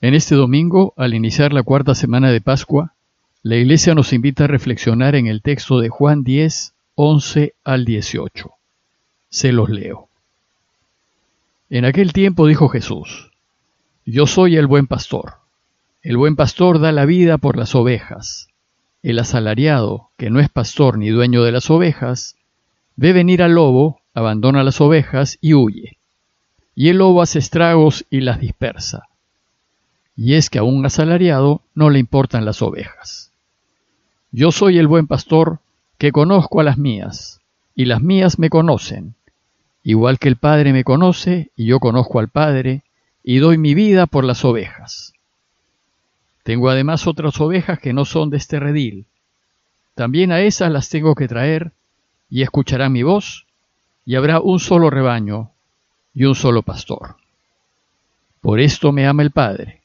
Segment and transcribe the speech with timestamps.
[0.00, 2.94] En este domingo, al iniciar la cuarta semana de Pascua,
[3.42, 8.52] la Iglesia nos invita a reflexionar en el texto de Juan 10, 11 al 18.
[9.28, 10.08] Se los leo.
[11.68, 13.32] En aquel tiempo dijo Jesús,
[14.06, 15.34] Yo soy el buen pastor.
[16.00, 18.46] El buen pastor da la vida por las ovejas.
[19.02, 22.36] El asalariado, que no es pastor ni dueño de las ovejas,
[22.94, 25.98] ve venir al lobo, abandona las ovejas y huye.
[26.76, 29.08] Y el lobo hace estragos y las dispersa.
[30.20, 33.30] Y es que a un asalariado no le importan las ovejas.
[34.32, 35.60] Yo soy el buen pastor
[35.96, 37.40] que conozco a las mías,
[37.76, 39.14] y las mías me conocen,
[39.84, 42.82] igual que el Padre me conoce y yo conozco al Padre,
[43.22, 45.12] y doy mi vida por las ovejas.
[46.42, 49.06] Tengo además otras ovejas que no son de este redil.
[49.94, 51.70] También a esas las tengo que traer,
[52.28, 53.46] y escucharán mi voz,
[54.04, 55.52] y habrá un solo rebaño
[56.12, 57.18] y un solo pastor.
[58.40, 59.78] Por esto me ama el Padre,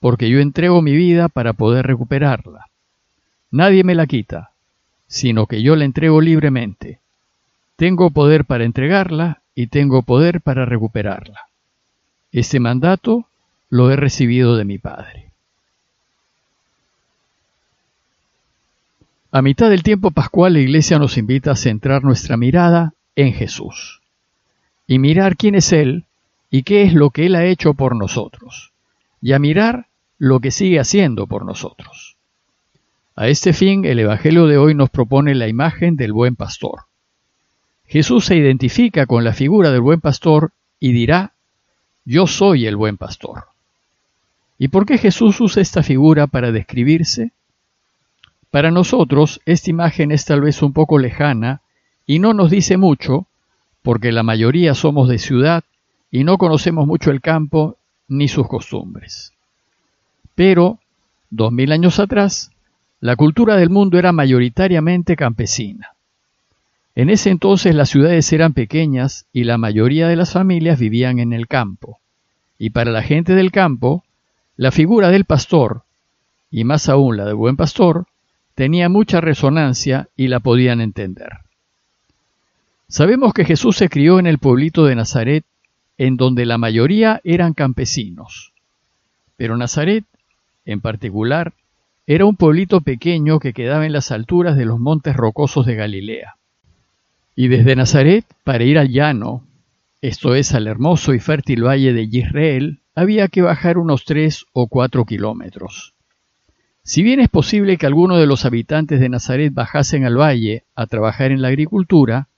[0.00, 2.66] porque yo entrego mi vida para poder recuperarla.
[3.50, 4.50] Nadie me la quita,
[5.06, 7.00] sino que yo la entrego libremente
[7.78, 11.42] tengo poder para entregarla y tengo poder para recuperarla.
[12.32, 13.28] Este mandato
[13.70, 15.30] lo he recibido de mi Padre.
[19.30, 24.00] A mitad del tiempo pascual la Iglesia nos invita a centrar nuestra mirada en Jesús
[24.88, 26.04] y mirar quién es Él
[26.50, 28.72] y qué es lo que Él ha hecho por nosotros
[29.20, 29.86] y a mirar
[30.18, 32.16] lo que sigue haciendo por nosotros.
[33.16, 36.84] A este fin el Evangelio de hoy nos propone la imagen del buen pastor.
[37.86, 41.32] Jesús se identifica con la figura del buen pastor y dirá,
[42.04, 43.44] yo soy el buen pastor.
[44.58, 47.32] ¿Y por qué Jesús usa esta figura para describirse?
[48.50, 51.60] Para nosotros esta imagen es tal vez un poco lejana
[52.06, 53.26] y no nos dice mucho,
[53.82, 55.64] porque la mayoría somos de ciudad
[56.10, 57.76] y no conocemos mucho el campo
[58.08, 59.32] ni sus costumbres.
[60.34, 60.78] Pero,
[61.30, 62.50] dos mil años atrás,
[63.00, 65.92] la cultura del mundo era mayoritariamente campesina.
[66.94, 71.32] En ese entonces las ciudades eran pequeñas y la mayoría de las familias vivían en
[71.32, 72.00] el campo.
[72.58, 74.02] Y para la gente del campo,
[74.56, 75.82] la figura del pastor,
[76.50, 78.06] y más aún la del buen pastor,
[78.56, 81.28] tenía mucha resonancia y la podían entender.
[82.88, 85.44] Sabemos que Jesús se crió en el pueblito de Nazaret,
[85.98, 88.52] en donde la mayoría eran campesinos.
[89.36, 90.04] Pero Nazaret,
[90.64, 91.52] en particular,
[92.06, 96.36] era un pueblito pequeño que quedaba en las alturas de los montes rocosos de Galilea.
[97.36, 99.44] Y desde Nazaret, para ir al llano,
[100.00, 104.68] esto es al hermoso y fértil valle de Israel, había que bajar unos tres o
[104.68, 105.94] cuatro kilómetros.
[106.82, 110.86] Si bien es posible que algunos de los habitantes de Nazaret bajasen al valle a
[110.86, 112.28] trabajar en la agricultura,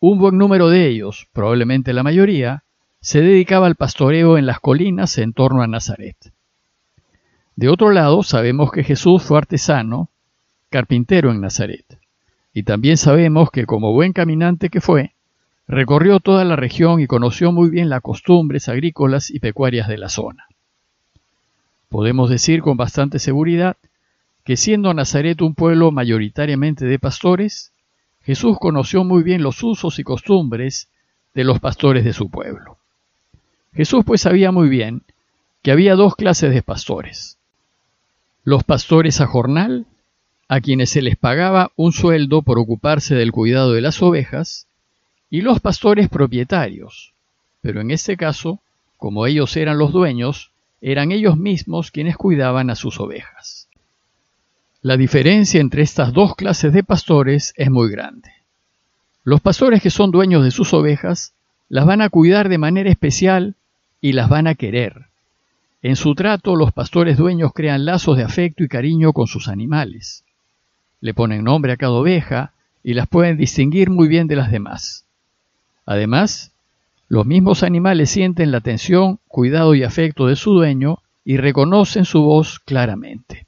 [0.00, 2.64] un buen número de ellos, probablemente la mayoría,
[3.06, 6.16] se dedicaba al pastoreo en las colinas en torno a Nazaret.
[7.54, 10.10] De otro lado, sabemos que Jesús fue artesano,
[10.70, 12.00] carpintero en Nazaret.
[12.52, 15.14] Y también sabemos que como buen caminante que fue,
[15.68, 20.08] recorrió toda la región y conoció muy bien las costumbres agrícolas y pecuarias de la
[20.08, 20.46] zona.
[21.88, 23.76] Podemos decir con bastante seguridad
[24.42, 27.72] que siendo Nazaret un pueblo mayoritariamente de pastores,
[28.22, 30.90] Jesús conoció muy bien los usos y costumbres
[31.34, 32.75] de los pastores de su pueblo.
[33.76, 35.02] Jesús pues sabía muy bien
[35.62, 37.38] que había dos clases de pastores.
[38.42, 39.86] Los pastores a jornal
[40.48, 44.66] a quienes se les pagaba un sueldo por ocuparse del cuidado de las ovejas,
[45.28, 47.12] y los pastores propietarios,
[47.60, 48.60] pero en este caso,
[48.96, 53.68] como ellos eran los dueños, eran ellos mismos quienes cuidaban a sus ovejas.
[54.82, 58.30] La diferencia entre estas dos clases de pastores es muy grande.
[59.24, 61.34] Los pastores que son dueños de sus ovejas
[61.68, 63.56] las van a cuidar de manera especial
[64.06, 65.06] y las van a querer.
[65.82, 70.24] En su trato, los pastores dueños crean lazos de afecto y cariño con sus animales
[71.00, 72.52] le ponen nombre a cada oveja
[72.82, 75.04] y las pueden distinguir muy bien de las demás.
[75.84, 76.52] Además,
[77.08, 82.22] los mismos animales sienten la atención, cuidado y afecto de su dueño y reconocen su
[82.22, 83.46] voz claramente.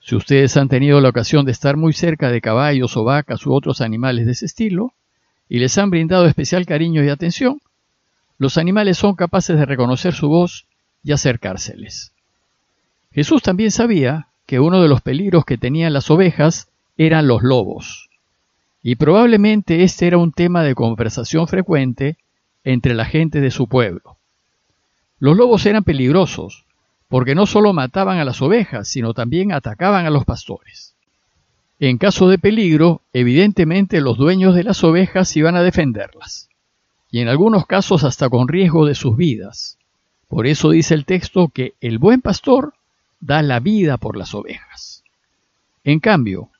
[0.00, 3.52] Si ustedes han tenido la ocasión de estar muy cerca de caballos o vacas u
[3.52, 4.92] otros animales de ese estilo,
[5.48, 7.60] y les han brindado especial cariño y atención,
[8.40, 10.64] los animales son capaces de reconocer su voz
[11.04, 12.12] y acercárseles.
[13.12, 18.08] Jesús también sabía que uno de los peligros que tenían las ovejas eran los lobos.
[18.82, 22.16] Y probablemente este era un tema de conversación frecuente
[22.64, 24.16] entre la gente de su pueblo.
[25.18, 26.64] Los lobos eran peligrosos,
[27.08, 30.94] porque no solo mataban a las ovejas, sino también atacaban a los pastores.
[31.78, 36.49] En caso de peligro, evidentemente los dueños de las ovejas iban a defenderlas,
[37.10, 39.78] y en algunos casos hasta con riesgo de sus vidas.
[40.28, 42.74] Por eso dice el texto que el buen pastor
[43.20, 45.02] da la vida por las ovejas.
[45.84, 46.50] En cambio,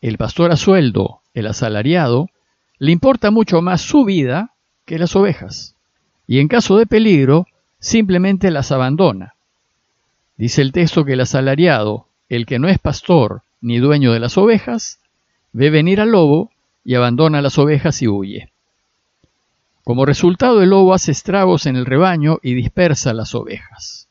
[0.00, 2.28] el pastor a sueldo, el asalariado,
[2.78, 4.52] le importa mucho más su vida
[4.84, 5.74] que las ovejas,
[6.26, 7.46] y en caso de peligro,
[7.78, 9.34] simplemente las abandona.
[10.36, 14.36] Dice el texto que el asalariado, el que no es pastor ni dueño de las
[14.36, 15.00] ovejas,
[15.52, 16.50] ve venir al lobo
[16.84, 18.50] y abandona las ovejas y huye.
[19.84, 24.08] Como resultado, el lobo hace estragos en el rebaño y dispersa las ovejas.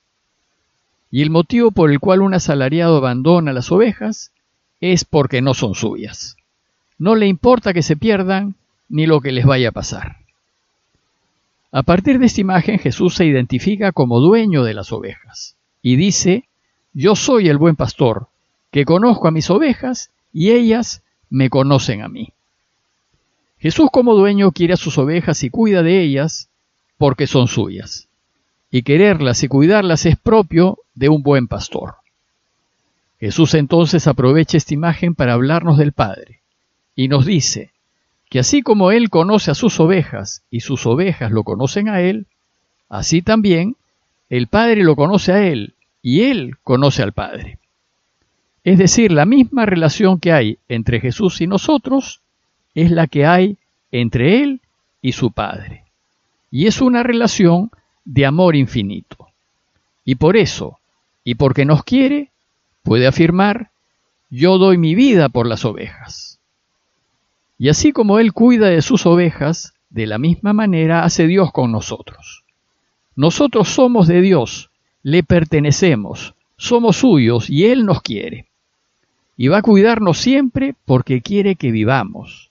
[1.10, 4.32] Y el motivo por el cual un asalariado abandona las ovejas
[4.82, 6.38] es porque no son suyas.
[7.00, 8.56] No le importa que se pierdan
[8.88, 10.18] ni lo que les vaya a pasar.
[11.72, 16.48] A partir de esta imagen Jesús se identifica como dueño de las ovejas y dice,
[16.94, 18.28] yo soy el buen pastor,
[18.70, 22.34] que conozco a mis ovejas y ellas me conocen a mí.
[23.64, 26.50] Jesús como dueño quiere a sus ovejas y cuida de ellas
[26.98, 28.10] porque son suyas.
[28.70, 31.96] Y quererlas y cuidarlas es propio de un buen pastor.
[33.22, 36.42] Jesús entonces aprovecha esta imagen para hablarnos del Padre
[36.94, 37.72] y nos dice,
[38.30, 42.28] que así como Él conoce a sus ovejas y sus ovejas lo conocen a Él,
[42.90, 43.78] así también
[44.28, 47.60] el Padre lo conoce a Él y Él conoce al Padre.
[48.66, 52.20] Es decir, la misma relación que hay entre Jesús y nosotros
[52.76, 53.58] es la que hay
[53.92, 54.62] entre Él
[55.02, 55.86] y su Padre.
[56.52, 57.72] Y es una relación
[58.06, 59.28] de amor infinito.
[60.06, 60.80] Y por eso,
[61.24, 62.32] y porque nos quiere,
[62.84, 63.72] puede afirmar,
[64.30, 66.40] yo doy mi vida por las ovejas.
[67.58, 71.72] Y así como Él cuida de sus ovejas, de la misma manera hace Dios con
[71.72, 72.44] nosotros.
[73.16, 74.72] Nosotros somos de Dios,
[75.04, 78.48] le pertenecemos, somos suyos y Él nos quiere.
[79.38, 82.50] Y va a cuidarnos siempre porque quiere que vivamos.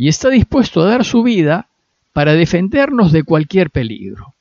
[0.00, 1.68] Y está dispuesto a dar su vida
[2.14, 4.32] para defendernos de cualquier peligro.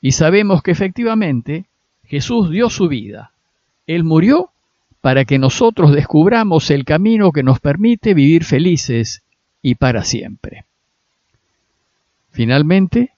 [0.00, 1.66] Y sabemos que efectivamente
[2.04, 3.30] Jesús dio su vida.
[3.86, 4.50] Él murió
[5.00, 9.22] para que nosotros descubramos el camino que nos permite vivir felices
[9.62, 10.64] y para siempre.
[12.32, 13.12] Finalmente,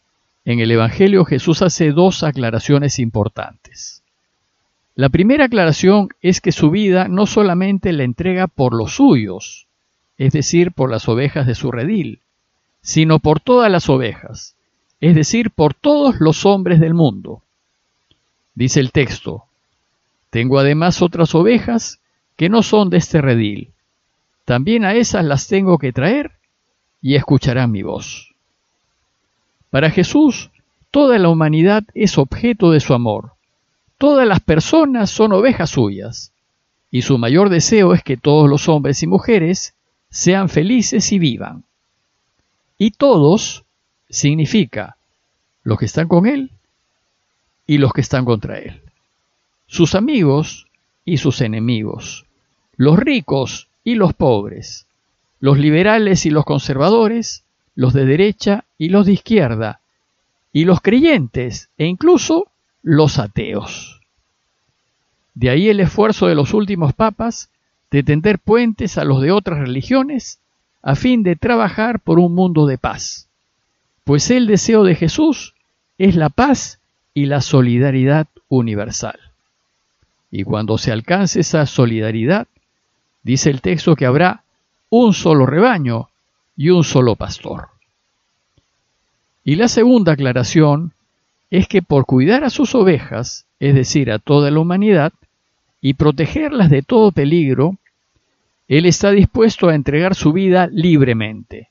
[0.45, 4.03] en el Evangelio Jesús hace dos aclaraciones importantes.
[4.95, 9.67] La primera aclaración es que su vida no solamente la entrega por los suyos,
[10.19, 12.21] es decir, por las ovejas de su redil,
[12.81, 14.55] sino por todas las ovejas,
[15.01, 17.43] es decir, por todos los hombres del mundo.
[18.55, 19.45] Dice el texto,
[20.31, 22.01] tengo además otras ovejas
[22.37, 23.73] que no son de este redil.
[24.45, 26.33] También a esas las tengo que traer
[27.01, 28.35] y escucharán mi voz.
[29.71, 30.51] Para Jesús,
[30.91, 33.33] toda la humanidad es objeto de su amor.
[33.99, 36.33] Todas las personas son ovejas suyas.
[36.91, 39.75] Y su mayor deseo es que todos los hombres y mujeres
[40.13, 41.65] sean felices y vivan.
[42.77, 43.65] Y todos
[44.11, 44.97] significa
[45.65, 46.51] los que están con Él
[47.67, 48.83] y los que están contra Él.
[49.67, 50.69] Sus amigos
[51.07, 52.27] y sus enemigos,
[52.77, 54.87] los ricos y los pobres,
[55.41, 57.43] los liberales y los conservadores,
[57.75, 59.81] los de derecha y los de izquierda,
[60.53, 62.49] y los creyentes e incluso
[62.83, 64.01] los ateos.
[65.35, 67.49] De ahí el esfuerzo de los últimos papas
[67.93, 70.41] de tender puentes a los de otras religiones
[70.83, 73.29] a fin de trabajar por un mundo de paz,
[74.05, 75.55] pues el deseo de Jesús
[75.99, 76.81] es la paz
[77.13, 79.21] y la solidaridad universal.
[80.31, 82.49] Y cuando se alcance esa solidaridad,
[83.23, 84.43] dice el texto que habrá
[84.89, 86.09] un solo rebaño
[86.57, 87.69] y un solo pastor.
[89.45, 90.95] Y la segunda aclaración
[91.51, 95.13] es que por cuidar a sus ovejas, es decir, a toda la humanidad,
[95.83, 97.77] y protegerlas de todo peligro,
[98.73, 101.69] Él está dispuesto a entregar su vida libremente.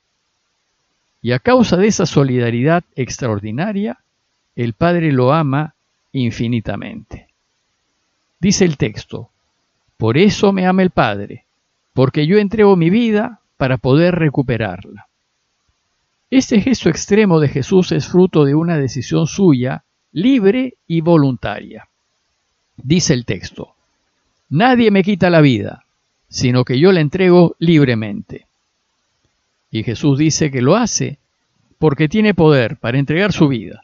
[1.19, 3.97] Y a causa de esa solidaridad extraordinaria,
[4.55, 5.73] el Padre lo ama
[6.11, 7.27] infinitamente.
[8.39, 9.31] Dice el texto,
[9.97, 11.45] por eso me ama el Padre,
[11.93, 15.07] porque yo entrego mi vida para poder recuperarla.
[16.29, 21.87] Este gesto extremo de Jesús es fruto de una decisión suya, libre y voluntaria.
[22.77, 23.73] Dice el texto,
[24.49, 25.83] nadie me quita la vida,
[26.31, 28.47] sino que yo la entrego libremente.
[29.69, 31.19] Y Jesús dice que lo hace
[31.77, 33.83] porque tiene poder para entregar su vida,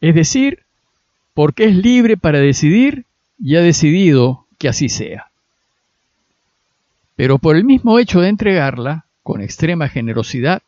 [0.00, 0.62] es decir,
[1.34, 3.04] porque es libre para decidir
[3.38, 5.30] y ha decidido que así sea.
[7.14, 10.62] Pero por el mismo hecho de entregarla, con extrema generosidad,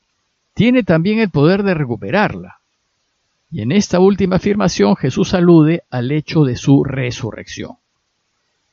[0.53, 2.59] tiene también el poder de recuperarla.
[3.51, 7.77] Y en esta última afirmación Jesús alude al hecho de su resurrección.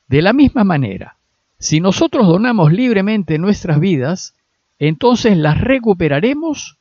[0.08, 1.16] De la misma manera,
[1.58, 4.34] si nosotros donamos libremente nuestras vidas,
[4.78, 6.76] entonces las recuperaremos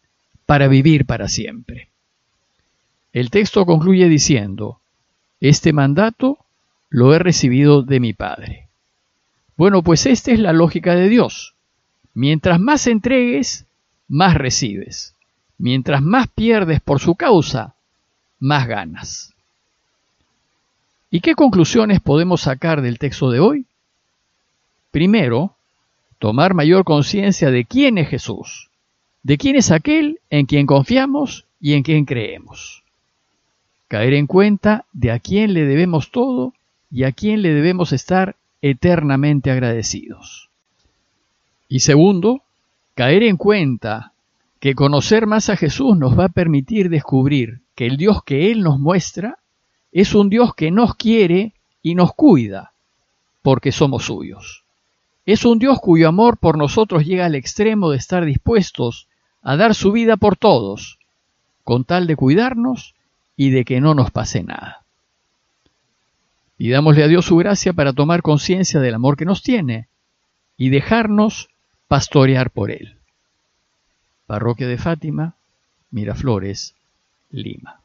[0.46, 1.90] para vivir para siempre.
[3.14, 4.80] El texto concluye diciendo,
[5.40, 6.38] este mandato
[6.90, 8.68] lo he recibido de mi Padre.
[9.56, 11.54] Bueno, pues esta es la lógica de Dios.
[12.14, 13.66] Mientras más entregues,
[14.08, 15.16] más recibes.
[15.58, 17.76] Mientras más pierdes por su causa,
[18.40, 19.34] más ganas.
[21.10, 23.66] ¿Y qué conclusiones podemos sacar del texto de hoy?
[24.96, 25.58] Primero,
[26.20, 28.70] tomar mayor conciencia de quién es Jesús,
[29.24, 32.82] de quién es aquel en quien confiamos y en quien creemos.
[33.90, 36.54] Caer en cuenta de a quién le debemos todo
[36.90, 40.48] y a quién le debemos estar eternamente agradecidos.
[41.68, 42.44] Y segundo,
[42.94, 44.14] caer en cuenta
[44.62, 48.62] que conocer más a Jesús nos va a permitir descubrir que el Dios que Él
[48.62, 49.40] nos muestra
[49.92, 51.52] es un Dios que nos quiere
[51.84, 52.72] y nos cuida
[53.42, 54.65] porque somos suyos.
[55.26, 59.08] Es un Dios cuyo amor por nosotros llega al extremo de estar dispuestos
[59.42, 61.00] a dar su vida por todos,
[61.64, 62.94] con tal de cuidarnos
[63.36, 64.84] y de que no nos pase nada.
[66.58, 69.88] Pidámosle a Dios su gracia para tomar conciencia del amor que nos tiene
[70.58, 71.50] y dejarnos
[71.88, 72.98] pastorear por Él.
[74.26, 75.36] Parroquia de Fátima,
[75.92, 76.76] Miraflores,
[77.30, 77.85] Lima.